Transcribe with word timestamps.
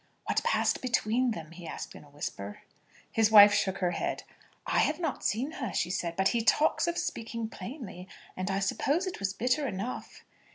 "What 0.25 0.41
passed 0.43 0.81
between 0.81 1.29
them?" 1.29 1.51
he 1.51 1.67
asked 1.67 1.93
in 1.93 2.03
a 2.03 2.09
whisper. 2.09 2.63
His 3.11 3.29
wife 3.29 3.53
shook 3.53 3.77
her 3.77 3.91
head. 3.91 4.23
"I 4.65 4.79
have 4.79 4.99
not 4.99 5.23
seen 5.23 5.51
her," 5.51 5.71
she 5.73 5.91
said, 5.91 6.15
"but 6.15 6.29
he 6.29 6.41
talks 6.43 6.87
of 6.87 6.97
speaking 6.97 7.47
plainly, 7.49 8.07
and 8.35 8.49
I 8.49 8.61
suppose 8.61 9.05
it 9.05 9.19
was 9.19 9.31
bitter 9.31 9.67
enough." 9.67 10.23